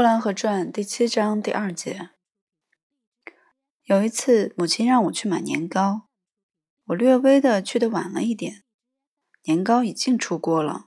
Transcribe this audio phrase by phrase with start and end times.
[0.00, 2.08] 呼兰河传》第七章第二节。
[3.84, 6.08] 有一次，母亲让我去买年糕，
[6.86, 8.62] 我略微的去的晚了一点，
[9.42, 10.86] 年糕已经出锅了。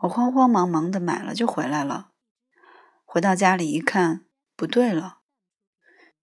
[0.00, 2.10] 我慌慌忙忙的买了就回来了。
[3.06, 5.20] 回到家里一看，不对了，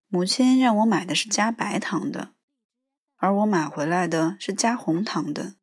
[0.07, 2.35] 母亲让我买的是加白糖的，
[3.15, 5.55] 而我买回来的是加红糖的。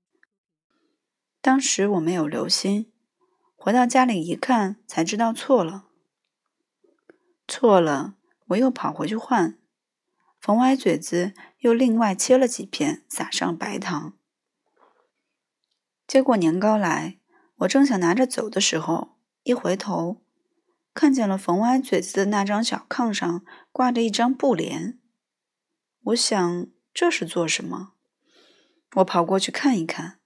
[1.40, 2.92] 当时我没有留心，
[3.54, 5.90] 回到家里一看，才知道错了。
[7.46, 8.14] 错了，
[8.48, 9.58] 我又跑回去换。
[10.40, 14.18] 冯歪嘴子又另外切了几片，撒上白糖。
[16.06, 17.18] 接过年糕来，
[17.56, 20.22] 我正想拿着走的时候，一回头，
[20.92, 24.98] 看见了冯歪嘴子的那张小炕上挂着一张布帘。
[26.02, 27.94] 我想这是做什么？
[28.96, 30.20] 我跑过去看一看。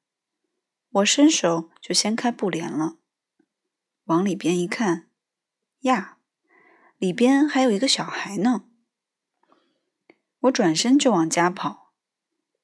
[0.91, 2.97] 我伸手就掀开布帘了，
[4.05, 5.09] 往里边一看，
[5.81, 6.18] 呀，
[6.99, 8.65] 里边还有一个小孩呢。
[10.41, 11.93] 我转身就往家跑，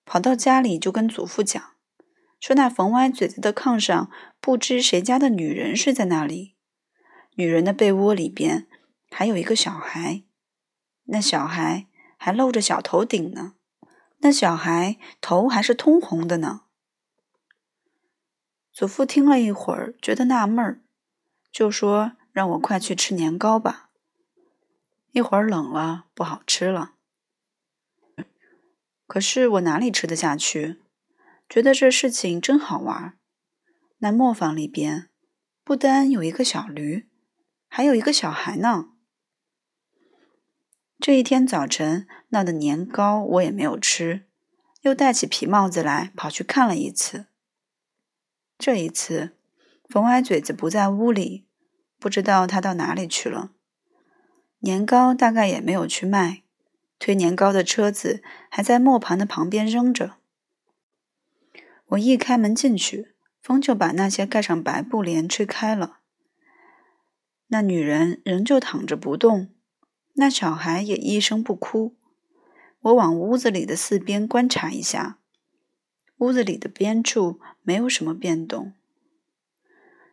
[0.04, 1.62] 跑到家里就跟祖父讲，
[2.40, 6.56] 说那缝歪嘴子的炕上不知谁家的女人睡在那里，
[7.36, 8.66] 女人的被窝里边
[9.10, 10.24] 还有一个小孩，
[11.04, 13.54] 那小孩还露着小头顶呢，
[14.18, 16.62] 那小孩头还是通红的呢。
[18.72, 20.82] 祖父听了一会儿，觉得纳闷儿，
[21.52, 23.90] 就说：“让我快去吃年糕吧，
[25.14, 26.96] 一会儿冷了不好吃了。”
[29.06, 30.80] 可是我哪里吃得下去？
[31.48, 33.16] 觉得这事情真好玩。
[33.98, 35.10] 那磨坊里边
[35.62, 37.08] 不单有一个小驴，
[37.68, 38.90] 还有一个小孩呢。
[40.98, 44.26] 这一天早晨闹的年糕我也没有吃，
[44.80, 47.26] 又戴起皮帽子来跑去看了一次。
[48.58, 49.36] 这一次，
[49.88, 51.46] 冯歪嘴子不在屋里，
[52.00, 53.52] 不知道他到哪里去了。
[54.64, 56.42] 年糕大概也没有去卖，
[56.98, 60.16] 推年糕的车子还在磨盘的旁边扔着。
[61.88, 65.98] 我一开门进去，风就把那些盖上白布帘吹开了。
[67.48, 69.50] 那女人仍旧躺着不动，
[70.14, 71.94] 那小孩也一声不哭。
[72.80, 75.18] 我往屋子里的四边观察一下。
[76.16, 78.72] 屋子里的边处没有什么变动，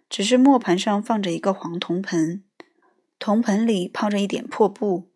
[0.09, 2.43] 只是磨盘上放着一个黄铜盆，
[3.21, 5.11] 铜盆里泡着一点破布，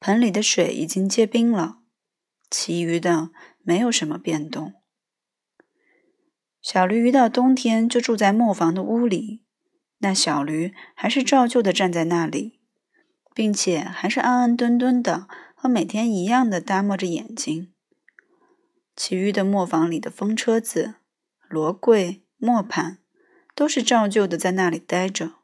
[0.00, 1.78] 盆里的水已经结冰了。
[2.50, 3.30] 其余的
[3.62, 4.74] 没有什么变动。
[6.60, 9.44] 小驴一到冬天就住在磨坊的屋里，
[9.98, 12.58] 那小驴还是照旧的站在那里，
[13.32, 17.72] 并且还是安安顿顿的，和每天一样的耷摸着眼睛。
[18.96, 20.96] 其余的磨坊里的风车子、
[21.48, 22.98] 罗柜、磨盘，
[23.54, 25.34] 都是照旧的在那里待着。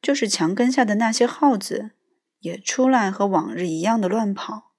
[0.00, 1.90] 就是墙根下的那些耗子，
[2.40, 4.72] 也出来和往日一样的乱跑。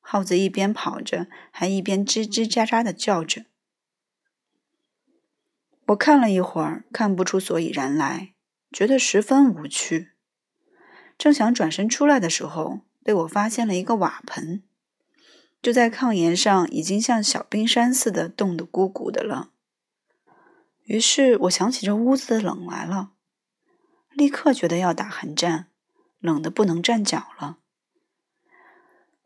[0.00, 3.44] 耗子一边跑着，还一边吱吱喳喳的叫着。
[5.86, 8.34] 我看了一会儿，看不出所以然来，
[8.70, 10.12] 觉得十分无趣。
[11.18, 14.62] 正想转身出来的时候，被我发现了一个瓦盆。
[15.60, 19.50] 就在炕沿上，已经像小冰山似的冻得鼓鼓的了。
[20.84, 23.10] 于是我想起这屋子的冷来了，
[24.12, 25.68] 立刻觉得要打寒战，
[26.18, 27.58] 冷得不能站脚了。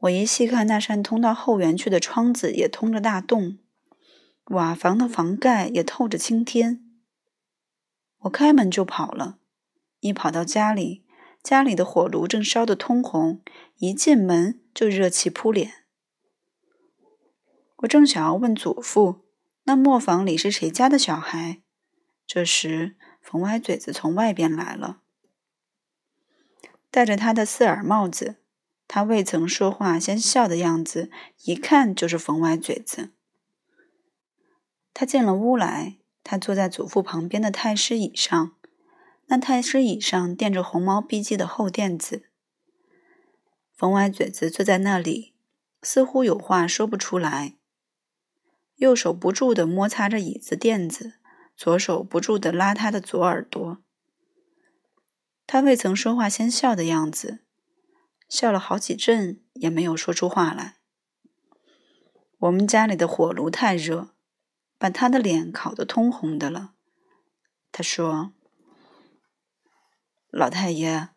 [0.01, 3.59] 我一细看，那扇通到后园去的窗子也通着大洞，
[4.45, 6.85] 瓦房的房盖也透着青天。
[8.19, 9.39] 我开门就跑了，
[10.01, 11.05] 一跑到家里，
[11.43, 13.43] 家里的火炉正烧得通红，
[13.79, 15.85] 一进门就热气扑脸。
[17.79, 19.25] 我正想要问祖父，
[19.65, 21.63] 那磨坊里是谁家的小孩？
[22.27, 25.01] 这时，冯歪嘴子从外边来了，
[26.91, 28.37] 戴着他的四耳帽子。
[28.87, 31.11] 他未曾说话，先笑的样子，
[31.45, 33.15] 一看就是冯歪嘴子。
[34.93, 38.55] 他进了屋来，他坐在祖父旁边的太师椅上，
[39.29, 42.29] 那太师椅上垫着红毛碧鸡的厚垫子。
[43.75, 45.33] 冯歪嘴子坐在那里，
[45.83, 47.57] 似乎有话说不出来。
[48.77, 51.15] 右手不住地摩擦着椅子垫子，
[51.57, 53.79] 左手不住地拉他的左耳朵。
[55.47, 57.45] 他未曾说话，先笑的样子，
[58.29, 60.77] 笑了好几阵，也没有说出话来。
[62.39, 64.11] 我们家里的火炉太热，
[64.79, 66.73] 把他的脸烤得通红的了。
[67.71, 68.33] 他说
[70.31, 71.09] ：“老太爷，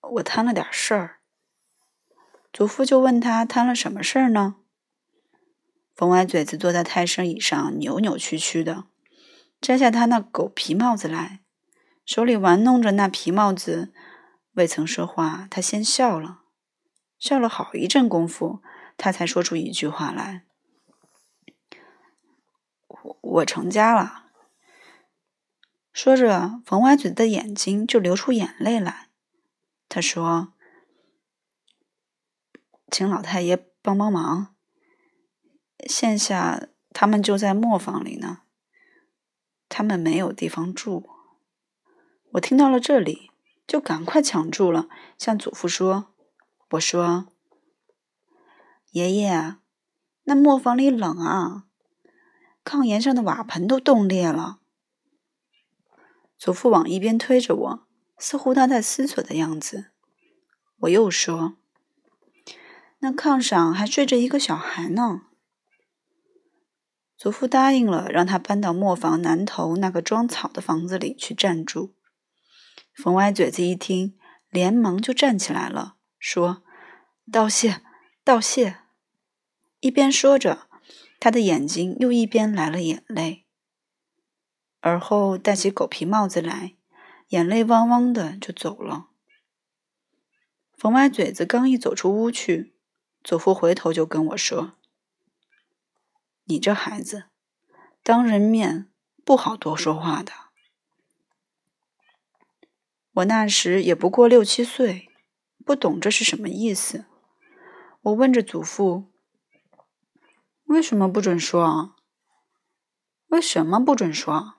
[0.00, 1.20] 我摊了点事儿。”
[2.52, 4.56] 祖父就问他摊了什么事儿呢？
[5.94, 8.84] 冯歪嘴子坐在太师椅上，扭扭曲曲的，
[9.60, 11.40] 摘下他那狗皮帽子来，
[12.04, 13.92] 手里玩弄着那皮帽子，
[14.52, 16.42] 未曾说话，他先笑了，
[17.18, 18.62] 笑了好一阵功夫，
[18.96, 20.46] 他才说出一句话来
[22.86, 24.26] ：“我我成家了。”
[25.92, 29.08] 说着，冯歪嘴的眼睛就流出眼泪来。
[29.88, 30.52] 他说
[32.90, 34.54] ：“请老太爷帮帮忙，
[35.88, 38.42] 现下他们就在磨坊里呢，
[39.68, 41.08] 他们没有地方住。”
[42.32, 43.30] 我听到了这里，
[43.66, 46.12] 就赶快抢住了，向祖父说
[46.72, 47.28] ：“我说，
[48.90, 49.56] 爷爷，
[50.24, 51.64] 那磨坊里冷啊，
[52.64, 54.60] 炕沿上的瓦盆都冻裂了。”
[56.36, 57.86] 祖父往一边推着我，
[58.18, 59.86] 似乎他在思索的样子。
[60.80, 61.56] 我又说
[63.00, 65.22] ：“那炕上还睡着一个小孩呢。”
[67.18, 71.96] 祖父答应了，让他搬到磨坊南头那个装草的房子里去暂住。
[72.94, 74.16] 冯歪嘴子一听，
[74.50, 76.62] 连忙就站起来了，说
[77.30, 77.82] ：“道谢，
[78.22, 78.76] 道谢。”
[79.80, 80.68] 一边说着，
[81.18, 83.46] 他的眼睛又一边来了眼泪。
[84.80, 86.76] 而后戴起狗皮帽子来，
[87.30, 89.08] 眼泪汪汪的就走了。
[90.76, 92.76] 冯歪嘴子刚一走出屋去，
[93.24, 94.74] 祖父回头就跟我说
[96.48, 97.24] ：“你这孩子，
[98.02, 98.90] 当人面
[99.24, 100.32] 不好多说话的。”
[103.12, 105.10] 我那时也不过六七岁，
[105.64, 107.04] 不懂这是什么意思。
[108.02, 109.10] 我问着祖父
[110.64, 111.96] ：“为什么不准说啊？
[113.26, 114.54] 为什么不准说？”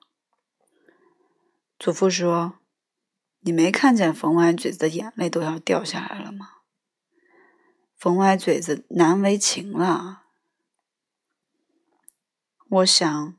[1.79, 2.59] 祖父说
[3.39, 6.49] ：“你没看见冯歪嘴子的眼泪都要掉下来了吗？
[7.95, 10.18] 冯歪嘴子难为情了。
[12.69, 13.35] 我想，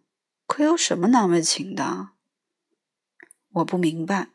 [0.47, 2.09] 可有什么难为情的？
[3.53, 4.31] 我不明白。”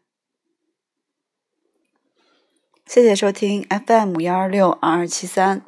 [2.88, 5.62] 谢谢收听 FM 幺二六二二七三。